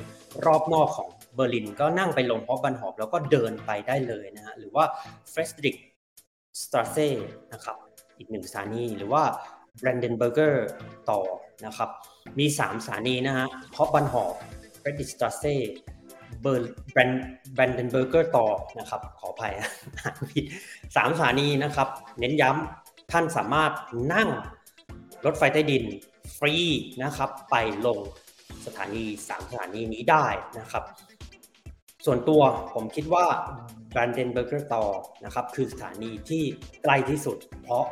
[0.46, 4.85] รอบนอกของเบอร์ลิน ก็นั่งไปลง Hauptbahnhof แล้วก็เดินไปได้เลยนะฮะหรือว่า
[5.31, 7.09] Friedrichstraße
[7.52, 7.76] นะครับ
[8.18, 9.22] อีกหนึ่งสถานีหรือว่า
[9.81, 10.54] Brandenburger
[11.11, 11.21] Tor
[11.66, 11.90] นะครับ
[12.38, 13.46] มี 3 สถานีนะฮะ
[13.77, 15.57] Hauptbahnhof Friedrichstraße
[16.40, 17.11] เบอร์แบรน
[17.55, 18.47] Brandenburger Tor
[18.79, 19.53] นะครับ ขออภัย
[20.33, 20.44] ผิด
[20.96, 23.72] สามสถานีนะครับ เน้นย้ำท่านสามารถ
[24.12, 24.29] นั่ง
[25.24, 25.85] รถไฟใต้ดิน
[26.37, 26.55] ฟรี
[27.03, 27.98] นะครับ ไปลง
[28.66, 30.27] สถานีสามสถานีนี้ได้
[30.59, 30.85] นะครับ
[32.07, 32.42] ส่วนตัว
[32.74, 33.27] ผมคิดว่า
[33.92, 34.90] Brandenburger Tor
[35.24, 36.42] นะครับ คือสถานีที่
[36.83, 37.85] ใกล้ที่สุด เพราะ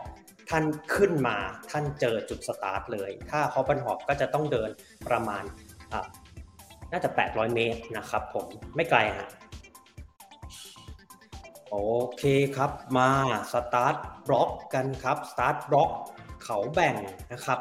[0.50, 1.36] ท่านขึ้นมา
[1.70, 4.70] ท่านเจอจุดสตาร์ทเลย ถ้า Hauptbahnhof ก็จะต้องเดิน
[5.08, 5.44] ประมาณ
[6.92, 8.46] น่าจะ 800 เมตรนะครับผม
[8.76, 9.28] ไม่ไกลฮะ
[11.70, 11.76] โอ
[12.18, 12.22] เค
[12.56, 13.10] ครับมา
[13.52, 15.90] start block กันครับ start block
[16.44, 16.96] เขาแบ่ง
[17.32, 17.58] นะครับ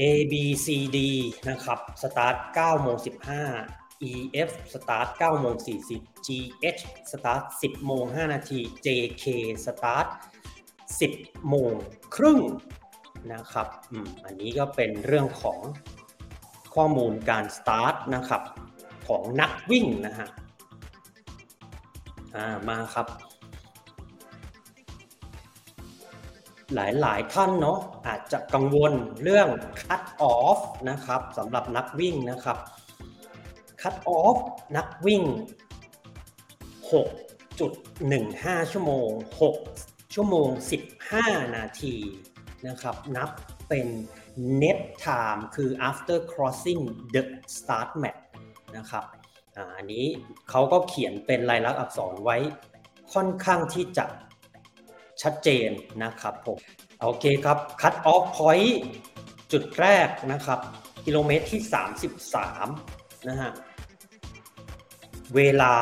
[0.00, 0.02] A
[0.32, 0.98] B C D
[1.48, 2.96] นะครับสตาร์ท9โมง
[3.52, 4.12] 15 E
[4.48, 5.54] F สตาร์ท9โมง
[5.90, 6.28] 40 G
[6.76, 8.88] H สตาร์ท10โมง5นาที J
[9.22, 9.24] K
[9.66, 10.06] สตาร์ท
[10.78, 11.72] 10โมง
[12.14, 12.40] ครึ่ง
[13.32, 15.58] นะครับอืมอันนี้ก็เป็นเรื่องของ
[16.74, 18.42] ข้อมูลการสตาร์ทนะครับ
[19.08, 20.28] ของนักวิ่งนะฮะ
[22.68, 23.06] มาครับ
[26.74, 29.48] หลายๆท่านเนาะอาจจะกังวลเรื่อง
[29.80, 30.02] cut
[30.34, 30.58] off
[30.90, 32.58] นะครับสำหรับนักวิ่งนะครับ
[33.82, 34.36] cut off
[34.76, 35.22] นักวิ่ง
[36.92, 39.08] 6.15 ชั่วโมง
[39.62, 40.48] 6 ชั่วโมง
[41.02, 41.94] 15 นาที
[42.66, 43.30] นะครับ นับ
[43.68, 43.86] เป็น
[44.62, 46.82] net time คือ after crossing
[47.14, 47.22] the
[47.56, 48.16] start map
[48.76, 49.04] นะครับ
[49.76, 50.06] อันนี้
[50.50, 52.36] เขาก็เขียนเป็นลายลักษณ์อักษรไว้
[53.12, 54.04] ค่อนข้างที่จะ
[55.22, 55.70] ชัดเจน
[56.04, 56.58] นะครับผม
[57.00, 58.72] โอเคครับ cut off point
[59.52, 60.60] จุดแรกนะครับ
[61.06, 61.60] กิโลเมตรที่
[62.64, 63.52] 33 นะฮะ
[65.36, 65.74] เวลา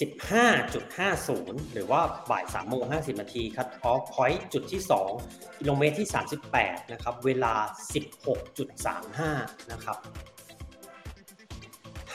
[0.00, 4.82] 15.50 หรือว่าบ่าย3โมง50 นาที cut off point จุดที่
[5.20, 6.08] 2 กิโลเมตรที่
[6.50, 7.54] 38 นะครับ เวลา
[8.38, 9.98] 16.35 นะครับ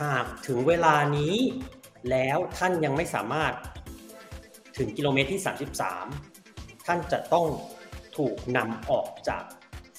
[0.02, 1.36] หากถึงเวลานี้
[2.10, 3.54] แล้วท่านยังไม่สามารถ
[4.78, 5.42] ถึงกิโลเมตรที่
[6.14, 7.46] 33 ท่านจะต้อง
[8.18, 9.44] ถูกนำออกจาก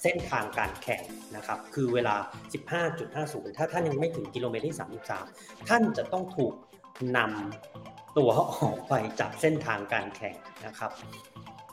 [0.02, 1.02] เส้นทางการแข่ง
[1.36, 2.14] นะครับ คือเวลา
[2.86, 4.76] 15.50 ถ้าท่านยังไม่ถึงกิโลเมตรที่
[5.20, 6.52] 33 ท่านจะต้องถูก
[7.16, 10.90] นำตัวออกไปจากเส้นทางการแข่งนะครับ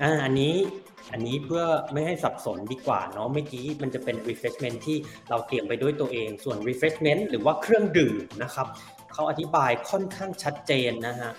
[0.01, 0.55] อ่าอันนี้
[1.12, 4.97] อันนี้เพื่อไม่ให้สับสนดีกว่าเนาะเมื่อกี้มันจะเป็น refreshment ที่
[5.29, 8.67] เราเตรียมไปด้วยตัวเอง ส่วน refreshment หรือว่าเครื่องดื่มนะครับ
[9.13, 11.31] เขาอธิบายค่อนข้างชัดเจนนะฮะ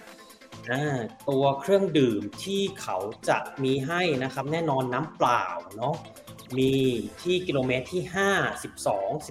[1.31, 5.45] ตัวเครื่องดื่มที่เขาจะมีให้นะครับ แน่นอนน้ำเปล่า
[5.77, 5.95] เนาะ
[6.59, 6.75] มี
[7.23, 9.27] ที่กิโลเมตรที่ 5 12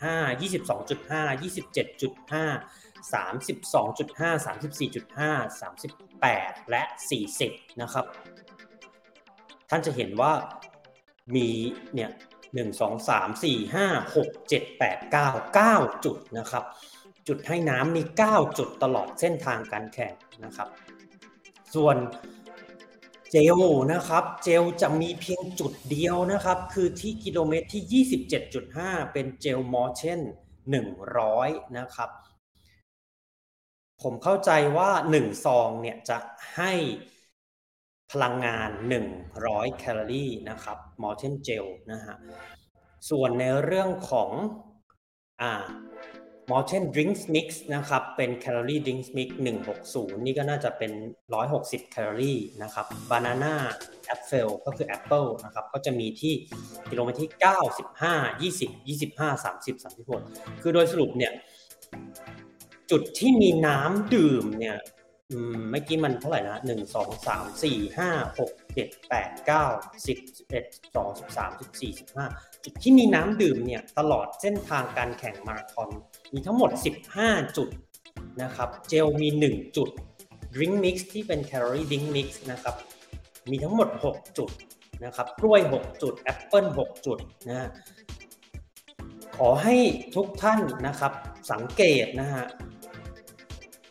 [0.00, 0.04] 17.5
[0.40, 5.28] 22.5 27.5 32.5 34.5
[6.20, 6.82] 38 และ
[7.30, 8.04] 40 นะครับ
[9.70, 10.32] ท่านจะเห็นว่า
[11.34, 11.48] มี
[11.94, 12.10] เนี่ย
[12.54, 16.64] 1 2 3 4 5 6 7 8 9 9 จุดนะครับ
[17.28, 20.12] จุดให้น้ำมี 9 จุดตลอดเส้นทางการแข่ง
[20.44, 20.68] นะครับ
[21.74, 21.96] ส่วน
[23.30, 23.60] เจล
[23.92, 28.04] นะครับ เจลจะมีเพียงจุดเดียวนะครับ คือที่กิโลเมตรที่
[28.58, 30.20] 27.5 เป็นเจลมอร์เช่น
[30.98, 32.10] 100 นะครับ
[34.02, 36.18] ผมเข้าใจว่า1ซองเนี่ยจะ
[36.56, 36.72] ให้
[38.12, 38.70] พลังงาน
[39.22, 42.16] 100 แคลอรี่นะครับมอร์เชนเจลนะฮะ
[43.10, 44.30] ส่วนในเรื่องของ
[45.42, 45.52] อ่า
[46.52, 49.28] Mountain Drinks Mix นะครับเป็น Calorie Drinks Mix
[49.78, 50.92] 160 นี่ก็น่าจะเป็น
[51.42, 53.54] 160 แคลอรี่นะครับ Banana
[54.14, 56.34] Apple ก็คือ Apple นะครับก็จะมีที่
[56.90, 57.30] กิโลเมตรที่
[57.86, 61.32] 95 20 25 30 36 คือโดยสรุปเนี่ย
[62.90, 64.78] จุดที่มีน้ำดื่มเนี่ย
[65.70, 69.64] เมื่อกี้มันเท่าไหร่นะหนึ่งสองสามสี่ห้าหกเจ็ดแปดเก้า
[70.06, 72.26] สิบสิบเอ็ดสิบสองสิบสามสิบสี่สิบห้า
[72.64, 75.88] จุดที่มีน้ำดื่มเนี่ยตลอดเส้นทางการแข่งมาราธอน
[76.32, 76.70] มีทั้งหมด
[77.12, 77.68] 15 จุด
[78.42, 79.88] นะครับเจลมี 1 จุด
[80.54, 82.74] Drink Mix ที่เป็น Calorie Drink Mix นะครับ
[83.50, 84.50] มีทั้งหมด 6 จุด
[85.04, 87.18] นะครับกล้วย 6 จุดแอปเปิล6 จุด
[87.48, 87.68] นะ
[89.36, 89.76] ขอให้
[90.14, 91.12] ทุกท่านนะครับ
[91.52, 92.44] สังเกตนะฮะ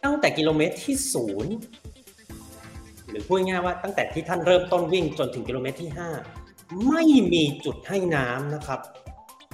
[0.06, 1.54] ตั้งแต่กิโลเมตรที่ศูนย์
[3.10, 5.92] หรือพูดง่ายว่าตั้งแต่ที่ท่านเริ่มต้นวิ่งจนถึงกิโลเมตรที่
[6.38, 8.80] 5 ไม่มีจุดให้น้ำนะครับ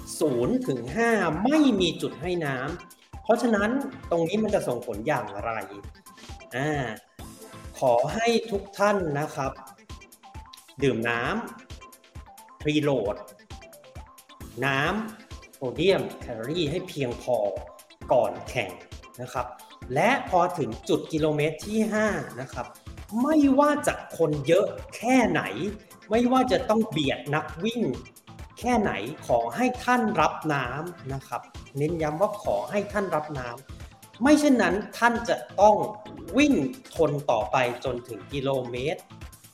[0.02, 0.80] 0ถึง
[1.12, 3.70] 5ไม่มีจุดให้น้ำเพราะฉะนั้น
[4.12, 5.52] ตรงนี้มันจะส่งผลอย่างไร
[6.56, 6.72] อ่า
[7.80, 9.52] ขอให้ทุกท่านนะครับ
[10.84, 13.16] ดื่มน้ำพรีโหลด
[14.66, 17.38] น้ำโซเดียมแคลอรี่ให้เพียงพอ
[18.12, 18.70] ก่อนแข่ง
[19.22, 19.46] นะครับ
[19.94, 22.66] และพอถึงจุดกิโลเมตรที่ 5 นะครับ
[23.24, 25.42] ไม่ว่าจะคนเยอะแค่ไหน
[26.10, 27.82] ไม่ว่าจะต้องเบียดนักวิ่ง
[28.60, 28.92] แค่ไหน
[29.28, 31.42] ขอให้ท่านรับน้ำนะครับ
[31.78, 35.76] เน้นย้ำว่าขอให้ท่านรับน้ำไม่เช่นนั้นท่านจะต้อง
[36.38, 36.54] วิ่ง
[36.96, 39.02] ทนต่อไปจนถึงกิโลเมตร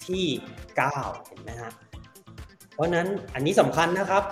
[0.08, 0.26] ที่
[0.78, 1.72] 9 เห็นไหมฮะ
[2.74, 4.24] เพราะนั้นอันนี้สำคัญนะครับ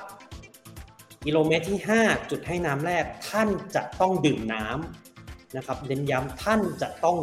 [1.26, 5.05] กิโลเมตรที่ 5 จุดให้น้ำแรกท่านจะต้องดื่มน้ำ
[5.58, 7.18] นะครับเน้นย้ำท่านจะต้อง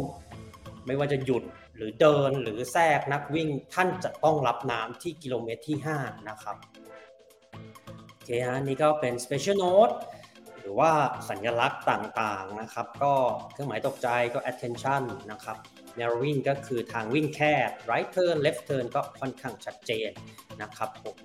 [0.85, 1.43] ไม่ว่าจะหยุด
[1.75, 6.55] หรือเดินหรือแทรกนักวิ่ง ท่านจะต้องรับน้ำที่กิโลเมตรที่ 5 นะครับ
[8.11, 9.95] โอเคฮะนี่ก็เป็น special note
[10.59, 10.91] หรือว่า
[11.29, 13.13] สัญลักษณ์ต่างๆนะครับ ก็
[13.51, 15.57] เครื่องหมายตกใจก็ attention นะครับ
[15.99, 20.09] narrowing ก็คือทางวิ่งแคบ right turn left turn ก็ค่อนข้างชัดเจน
[20.61, 21.17] นะครับผม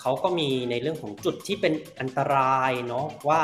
[0.00, 3.42] เขาก็มีในเรื่องของจุดที่เป็นอันตรายเนาะว่า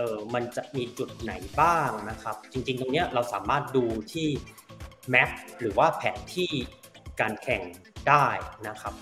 [0.00, 4.28] ออมันจะมีจุดไหนบ้างนะครับ จริงๆ ตรงเนี้ยเราสามารถดูที่
[5.10, 6.50] แมปหรือว่าแผนที่
[7.20, 7.62] การแข่ง
[8.08, 8.26] ได้
[8.68, 8.94] นะครับ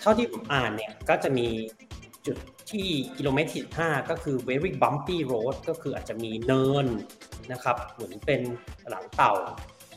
[0.00, 1.48] เท่าที่ผมอ่านเนี่ยก็จะมี
[2.26, 2.36] จุด
[2.70, 6.86] ที่กิโลเมตรที่5ก็คือ very bumpy road ก็คืออาจจะมีเนิน
[7.52, 8.40] นะครับเหมือนเป็น
[8.90, 9.34] หลังเต่า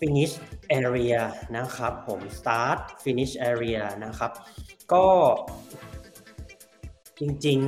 [0.00, 0.34] finish
[0.80, 1.20] area
[1.56, 4.32] นะครับผม start finish area นะครับ
[4.92, 5.06] ก็
[7.20, 7.58] จริง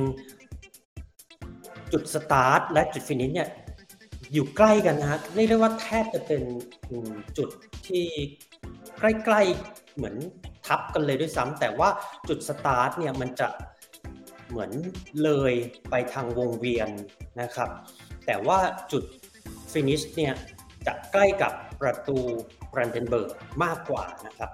[0.71, 3.49] ๆ จุด start และจุด finish เนี่ย
[4.33, 6.41] อยู่ใกล้กันนะฮะเรียกได้ว่าแทบจะเป็น
[7.37, 7.49] จุด
[7.87, 8.05] ที่
[8.99, 10.15] ใกล้ๆเหมือน
[10.67, 11.89] ทับกันเลยด้วยซ้ำแต่ว่า
[12.29, 13.47] จุด start เนี่ยมันจะ
[14.49, 14.71] เหมือน
[15.23, 15.53] เลย
[15.89, 16.89] ไปทางวงเวียน
[17.41, 17.69] นะครับ
[18.25, 18.59] แต่ว่า
[18.91, 19.03] จุด
[19.71, 20.33] finish เนี่ย
[20.87, 22.17] จะใกล้กับประตู
[22.69, 23.31] แบรนเดนเบิร์ก
[23.63, 24.51] มากกว่านะครับ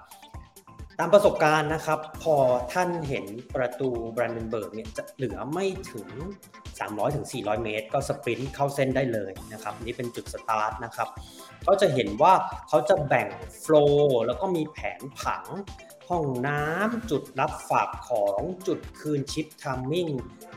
[0.98, 2.36] ตามประสบการณ์นะครับ พอ
[2.72, 6.08] ท่านเห็นประตูแบรนเดนเบิร์กเนี่ยจะเหลือไม่ถึง
[6.80, 11.08] 300ถึง400 เมตร ก็ sprint เข้าเส้นได้เลยนะครับนี่เป็นจุดสตาร์ทนะครับ
[11.66, 12.32] ก็จะเห็นว่า
[12.68, 13.28] เขาจะแบ่ง
[13.60, 15.44] โฟล์แล้วก็มีแผนผัง
[16.08, 20.08] ห้องน้ำจุดรับฝากของจุดคืนชิปทัมมิ่ง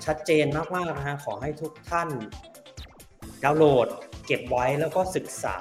[0.05, 2.09] ชัดเจนมากๆนะฮะขอให้ทุกท่าน
[3.43, 3.87] ดาวน์โหลด
[4.25, 5.57] เก็บไว้แล้วก็ศึกษา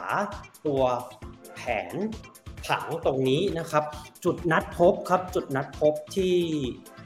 [0.66, 0.82] ตัว
[1.54, 1.60] แผ
[1.92, 1.94] น
[2.66, 3.84] ผังตรงนี้นะครับ
[4.24, 6.34] จุดนัดพบครับจุดนัดพบที่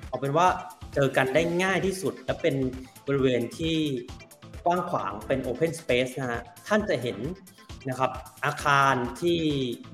[0.09, 0.49] เอาเป็นว่า
[0.95, 2.57] เจอกันได้ง่ายที่สุด และเป็น
[3.07, 3.79] บริเวณที่
[4.65, 7.19] กว้างขวางเป็น Open Space นะฮะท่านจะเห็น
[7.89, 8.11] นะครับ
[8.45, 9.41] อาคารที่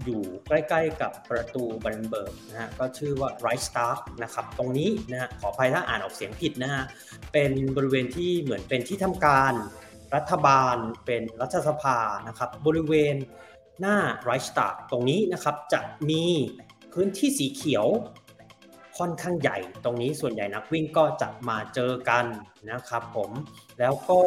[0.05, 6.85] อยู่ใกล้ๆกับประตูบันเบิร์กนะฮะก็ชื่อว่า Right Stark นะครับตรงนี้นะฮะขออภัยถ้าอ่านออกเสียงผิดนะฮะ
[7.33, 9.53] เป็นบริเวณที่เหมือนเป็นที่ทำการ
[10.15, 10.77] รัฐบาล
[11.07, 13.17] เป็นรัฐสภานะครับบริเวณ
[13.81, 13.97] หน้า
[14.29, 15.81] Right Stark ตรงนี้นะครับจะ
[16.11, 16.25] มี
[16.93, 17.87] พื้นที่สีเขียว
[18.99, 22.25] ค่อนข้างใหญ่ ตรงนี้ส่วนใหญ่นักวิ่งก็จะมาเจอกัน
[22.71, 23.31] นะครับผม
[23.79, 24.21] แล้วก็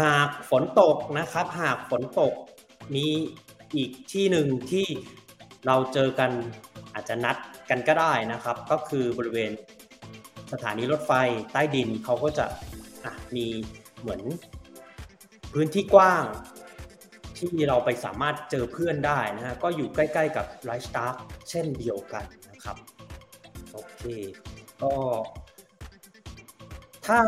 [0.00, 2.32] หากฝนตกนะครับ หากฝนตก
[2.94, 3.06] มี
[3.76, 4.86] อีกที่หนึ่งที่
[5.66, 6.30] เราเจอกัน
[6.94, 7.36] อาจจะนัด
[7.70, 9.52] กันก็ได้นะครับ ก็คือบริเวณ
[10.52, 11.12] สถานีรถไฟ
[11.52, 13.46] ใต้ดินเขาก็จะะมี
[14.00, 14.22] เหมือน
[15.52, 16.24] พื้นที่กว้าง
[17.38, 21.18] ที่เราไปสามารถเจอเพื่อนได้นะฮะก็อยู่ใกล้ ๆ กับไลฟ์สตาร์
[21.50, 22.76] เช่นเดียวกันนะครับ
[24.02, 24.08] เค
[24.82, 24.92] ก็
[27.06, 27.20] ถ้า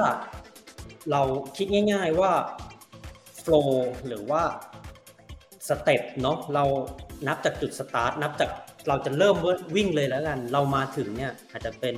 [1.11, 1.23] เรา
[1.57, 2.33] คิดง่าย ๆว่า
[3.43, 3.71] flow
[4.07, 4.43] หรือว่า
[5.69, 6.65] สเต็ปเนาะเรา
[7.27, 8.51] นับจากจุดสตาร์ทนับจาก
[8.89, 9.37] เราจะเริ่ม
[9.77, 11.95] วิ่งเลยแล้วกัน เรามาถึงเนี่ยอาจจะเป็น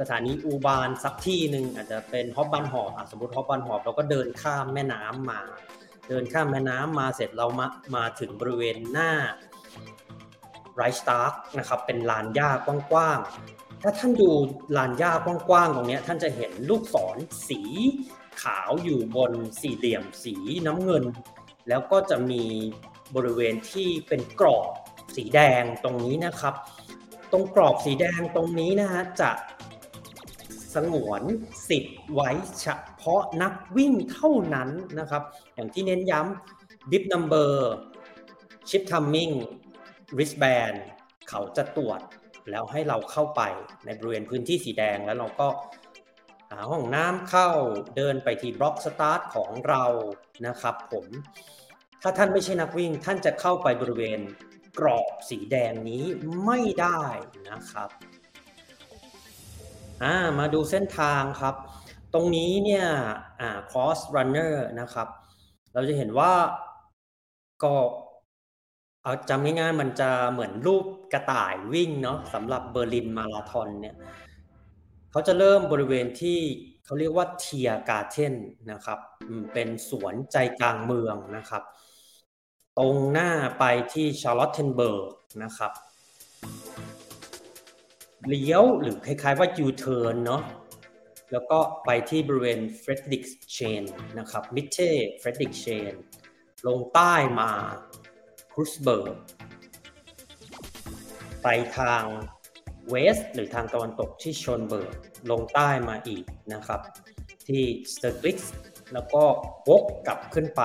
[0.00, 5.40] สถานีอูบานสักที่หนึ่งอาจจะเป็นฮอบบันหอบสมมติฮอบบันหอบเราก็เดินข้ามแม่น้ำมา
[6.08, 7.66] เดินข้ามแม่น้ำมาเสร็จเรามา
[7.96, 9.10] มาถึงบริเวณหน้า
[10.74, 13.55] ไรสตาร์กนะครับเป็นลานหญ้ากว้างๆ
[13.88, 14.30] ถ้าท่านดู
[14.76, 17.16] ลานหญ้ากว้างๆตรงนี้ท่านจะเห็นลูกศร
[17.48, 17.60] สี
[18.42, 20.34] ขาวอยู่บนสี่เหลี่ยมสี
[20.66, 21.04] น้ำเงิน
[21.68, 22.44] แล้วก็จะมี
[23.14, 24.72] บริเวณที่เป็นกรอบ
[25.16, 26.54] สีแดงตรงนี้นะครับ
[27.32, 29.30] ตรงกรอบสีแดงตรงนี้นะฮะจะ
[30.74, 31.22] สงวน
[31.68, 32.66] สิทธิ์ไว้เฉ
[33.00, 35.22] พาะนักวิ่งเท่านั้นนะครับ
[35.54, 37.50] อย่างที่เน้นย้ำ bib number
[38.68, 39.34] chip timing
[40.16, 40.76] wristband
[41.28, 42.00] เขาจะตรวจ
[42.50, 43.42] แล้วให้เราเข้าไป
[43.84, 45.48] ในบริเวณพื้นที่สีแดงแล้วเราก็
[46.50, 47.48] หาห้องน้ำเข้า
[47.96, 49.84] เดินไปที่บล็อกสตาร์ทของเรา
[50.46, 51.06] นะครับ ผม
[52.02, 54.20] ถ้าท่านไม่ใช่นักวิ่ง ท่านจะเข้าไปบริเวณ
[54.78, 56.04] กรอบสีแดงนี้
[56.44, 57.02] ไม่ได้
[57.50, 57.90] นะครับ
[60.02, 61.54] อ่ามาดูเส้นทางครับ
[62.14, 62.86] ตรงนี้เนี่ย
[63.40, 65.08] อ่า cross runner นะครับ
[65.74, 66.32] เราจะเห็นว่า
[67.62, 67.74] ก็
[69.06, 73.96] เอาจำง่ายๆมันจะเหมือนรูปกระต่ายวิ่งเนาะสำหรับเบอร์ลินมาราธอนเนี่ย
[75.10, 76.38] เขาจะเริ่มบริเวณที่
[76.84, 78.34] เขาเรียกว่าเทียการ์เทน
[78.72, 78.98] นะครับ
[79.52, 81.62] เป็นสวนใจกลางเมืองนะครับ
[82.78, 85.72] ตรงหน้าไปที่ชาร์ลอตเทนเบิร์กนะครับ
[88.28, 90.42] เลี้ยวหรือคล้ายๆว่า U-turn เนาะ
[91.32, 93.82] แล้วก็ไปที่บริเวณ Friedrichshain
[94.18, 95.92] นะครับ Mitte Friedrichshain
[96.66, 97.50] ลงใต้มา
[98.58, 99.16] Kreuzberg
[101.42, 102.02] ไปทาง
[102.88, 104.94] west หรือทางตะวันตกที่ Schöneberg
[105.30, 106.80] ลงใต้มาอีกนะครับ
[107.48, 108.38] ที่ Steglitz
[108.92, 109.24] แล้วก็
[109.68, 110.62] วกกลับขึ้นไป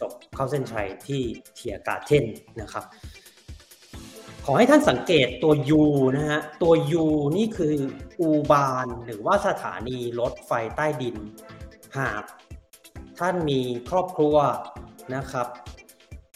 [0.00, 1.22] จบเข้าเส้นชัยที่
[1.54, 2.24] เทียกาเทน
[2.60, 2.84] นะครับ
[4.44, 5.82] ขอให้ท่านสังเกตตัว U
[6.16, 7.06] นะฮะ ตัว U
[7.36, 7.74] นี่คือ
[8.20, 11.16] อูบานหรือว่าสถานีรถไฟใต้ดิน
[11.98, 12.22] หาก
[13.18, 14.36] ท่านมีครอบครัว
[15.14, 15.46] นะครับ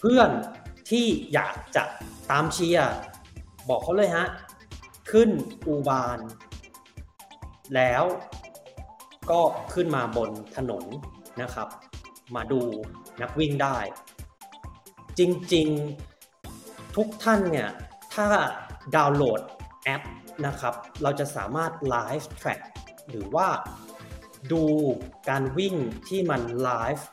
[0.01, 0.31] เพื่อน
[0.91, 1.85] ที่อยากจะ
[2.31, 2.93] ตามเชียร์
[3.69, 4.27] บอกเขาเลยฮะ
[5.11, 5.31] ขึ้น
[5.67, 6.19] อูบาน
[7.75, 8.05] แล้ว
[9.31, 9.41] ก็
[9.75, 10.85] ขึ้นมาบนถนน
[11.43, 11.69] นะครับ
[12.35, 12.61] มาดู
[13.23, 13.79] นักวิ่งได้
[15.19, 15.21] จ
[15.55, 17.71] ริงๆทุกท่านเนี่ย
[18.15, 18.27] ถ้า
[18.97, 19.41] ดาวน์โหลด
[19.85, 20.03] แอป
[20.47, 22.61] นะครับ เราจะสามารถไลฟ์แทร็ก
[23.11, 23.49] หรือว่า
[24.53, 24.65] ดู
[25.29, 25.75] การวิ่ง
[26.09, 27.09] ที่มันไลฟ์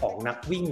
[0.00, 0.66] ของนักวิ่ง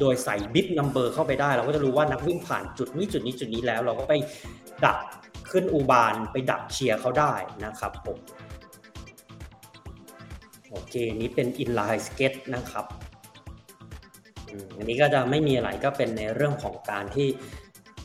[0.00, 4.14] โดยใส่บิ t นัมเบอร์เข้าไปได้ เราก็จะรู้ว่านักวิ่งผ่านจุดนี้จุดนี้จุดนี้แล้ว เราก็ไป
[4.84, 4.98] ดัก
[5.50, 7.34] ขึ้นอูบานไปดักเชียร์เขาได้
[7.64, 8.18] นะครับผม
[10.70, 12.86] โอเคนี้เป็น inline skate นะครับ
[14.76, 17.28] อันนี้ก็จะไม่มีอะไรก็เป็นในเรื่องของการที่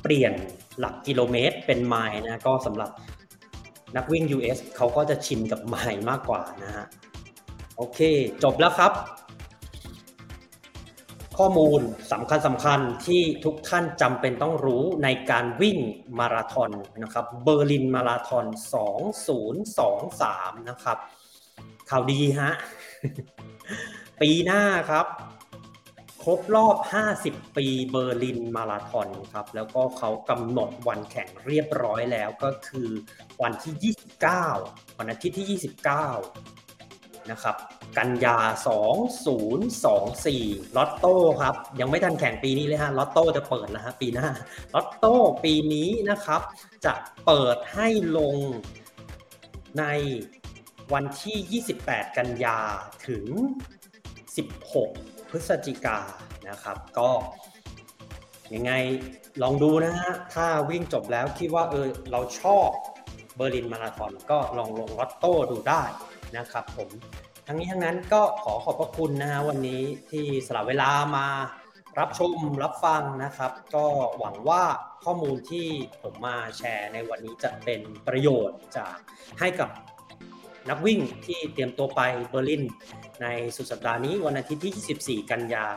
[0.02, 0.34] เปลี่ยน
[0.80, 2.90] หลักกิโลเมตรเป็นไมล์นะก็สำหรับ
[3.96, 6.86] นักวิ่ง US เขาก็จะชินกับไมล์มากกว่านะฮะ
[7.78, 8.00] โอเค
[8.44, 8.92] จบแล้วครับ
[11.38, 11.82] ข้อมูล
[12.12, 15.78] สำคัญสำคัญที่ทุกท่านจำเป็นต้องรู้ในการวิ่ง
[16.20, 16.72] มาราธอน
[17.04, 18.46] นะครับเบอร์ลินมาราธอน
[19.78, 20.98] 2023 นะครับ
[21.90, 22.52] ข่าวดีฮะ
[24.22, 25.06] ปีหน้าครับ
[26.24, 26.78] ครบรอบ
[27.18, 32.90] 50 ปีเบอร์ลินมาราธอนครับ แล้วก็เขากำหนดวันแข่งเรียบร้อยแล้วก็คือ
[33.42, 33.96] วันที่
[34.58, 35.60] 29 วันอาทิตย์ที่
[36.62, 37.56] 29 นะครับ
[37.98, 38.38] กันยา
[39.98, 44.28] 2024 ลอตโต้ครับ ยังไม่ทันแข่งปีนี้เลยฮะ ลอตโต้จะเปิดแล้วฮะปีหน้า
[44.76, 46.42] ลอตโต้ปีนี้นะครับ
[46.86, 46.94] จะ
[47.26, 47.88] เปิดให้
[48.18, 48.36] ลง
[49.80, 49.84] ใน
[50.94, 52.60] วันที่ 28 กันยา
[53.08, 53.26] ถึง
[54.48, 56.00] 16 พฤศจิกา
[56.50, 57.10] นะครับ ก็
[58.54, 58.72] ยังไง
[59.42, 62.70] ลองดูนะฮะ ถ้าวิ่งจบแล้วคิดว่าเออเราชอบ
[63.36, 65.84] เบอร์ลินมาราธอนก็ลองลงลอตโต้ดูได้
[66.38, 66.90] นะครับผม
[67.48, 69.82] ทั้งนี้ทั้งนั้นก็ขอขอบพระคุณนะฮะวันนี้
[70.12, 71.28] ที่สละเวลามา
[72.00, 73.86] รับชมรับฟังนะครับ ก็
[74.20, 74.64] หวังว่า
[75.04, 75.68] ข้อมูลที่
[76.02, 78.96] ผมมาแชร์ในวันนี้จะเป็นประโยชน์จาก
[79.40, 79.70] ให้กับ
[80.70, 82.64] นักวิ่งที่เตรียมตัวไปเบอร์ลิน
[83.22, 85.68] ในสุดสัปดาห์นี้วันอาทิตย์ที่ 24 กันยา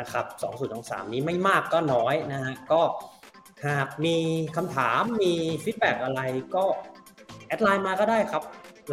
[0.00, 0.26] นะครับ
[0.70, 2.80] 2023 นี้ไม่มากก็น้อยนะฮะก็
[3.66, 4.16] หากมี
[4.56, 5.32] คำถามมี
[5.64, 6.20] feedback อะไร
[6.54, 6.64] ก็
[7.46, 8.42] แอดไลน์มาก็ได้ครับ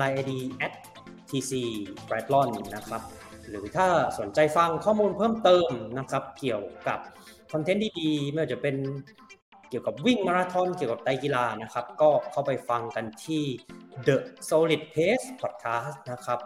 [0.01, 0.31] Line ID
[1.29, 1.51] tc
[2.09, 3.01] b r a d l o n นะครับ
[3.49, 3.87] หรือถ้า
[4.19, 6.99] สนใจฟังข้อมูลเพิ่มเติมนะครับ เกี่ยวกับ
[7.51, 8.75] content ดีๆไม่ว่าจะเป็น
[9.69, 13.43] เกี่ยวกับวิ่งมาราธอนเกี่ยวกับไตรกีฬานะครับ ก็เข้าไปฟังกันที่
[14.07, 14.15] The
[14.49, 16.39] Solid Pace Podcast นะครับ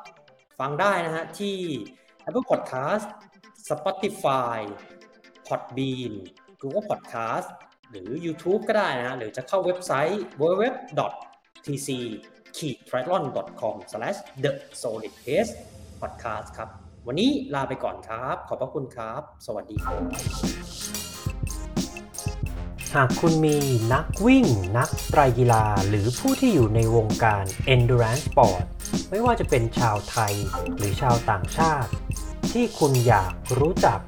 [0.59, 1.57] ฟังได้นะฮะที่
[2.27, 3.07] Apple Podcast
[3.69, 4.59] Spotify
[5.47, 6.13] Podbean
[6.61, 7.47] Google Podcast
[7.89, 11.89] หรือ YouTube ก็ได้นะฮะหรือจะเข้าเว็บไซต์ www.tc
[12.89, 13.75] triathlon.com
[14.43, 14.51] the
[14.81, 15.51] solid pace
[16.01, 16.69] podcast ครับ
[17.07, 20.01] วันนี้ลาไปก่อนครับ ขอบพระคุณครับ สวัสดีครับ
[22.95, 23.57] หากคุณมี
[23.93, 24.45] นักวิ่ง
[24.77, 27.43] นักไตรกีฬา หรือผู้ที่อยู่ในวงการ
[27.73, 28.63] endurance sport
[29.09, 30.33] ไม่ว่าจะเป็นชาวไทย
[30.77, 31.91] หรือชาวต่างชาติ
[32.53, 33.99] ที่คุณอยากรู้จัก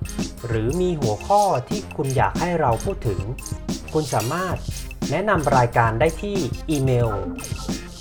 [0.48, 3.22] หรือมีหัวข้อที่คุณอยากให้เราพูดถึง
[3.94, 4.58] คุณสามารถ
[5.12, 6.38] แนะนำรายการได้ที่
[6.70, 7.10] อีเมล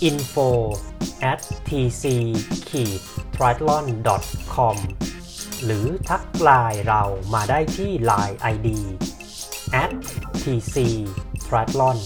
[0.08, 0.48] info
[1.30, 2.04] at tc
[3.36, 3.84] triathlon
[4.54, 4.76] com
[5.64, 7.02] หรือทักไลน์เรา
[7.34, 8.68] มาได้ที่ Line ID
[9.82, 9.92] at
[10.42, 10.76] tc
[11.46, 11.98] triathlon